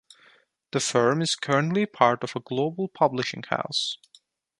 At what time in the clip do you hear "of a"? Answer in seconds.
2.23-2.39